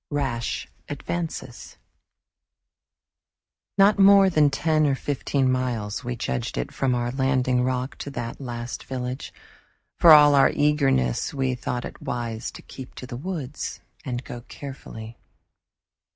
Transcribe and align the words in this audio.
Rash 0.09 0.67
Advances 0.89 1.77
Not 3.77 3.99
more 3.99 4.31
than 4.31 4.49
ten 4.49 4.87
or 4.87 4.95
fifteen 4.95 5.51
miles 5.51 6.03
we 6.03 6.15
judged 6.15 6.57
it 6.57 6.71
from 6.73 6.95
our 6.95 7.11
landing 7.11 7.61
rock 7.63 7.99
to 7.99 8.09
that 8.09 8.41
last 8.41 8.83
village. 8.85 9.31
For 9.99 10.11
all 10.11 10.33
our 10.33 10.49
eagerness 10.55 11.35
we 11.35 11.53
thought 11.53 11.85
it 11.85 12.01
wise 12.01 12.49
to 12.53 12.63
keep 12.63 12.95
to 12.95 13.05
the 13.05 13.15
woods 13.15 13.79
and 14.03 14.23
go 14.23 14.41
carefully. 14.47 15.19